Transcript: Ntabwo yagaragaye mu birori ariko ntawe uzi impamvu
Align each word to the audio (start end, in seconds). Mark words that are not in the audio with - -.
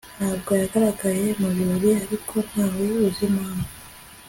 Ntabwo 0.17 0.51
yagaragaye 0.61 1.27
mu 1.39 1.49
birori 1.55 1.89
ariko 2.03 2.35
ntawe 2.49 2.85
uzi 3.07 3.23
impamvu 3.29 3.69